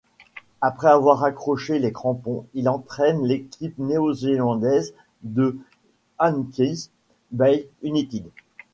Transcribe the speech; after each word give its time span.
Après 0.61 0.87
avoir 0.89 1.19
raccroché 1.19 1.77
les 1.77 1.91
crampons, 1.91 2.47
il 2.55 2.69
entraîne 2.69 3.23
l'équipe 3.23 3.77
néo-zélandaise 3.77 4.95
de 5.21 5.59
Hawke's 6.17 6.89
Bay 7.29 7.67
United. 7.83 8.25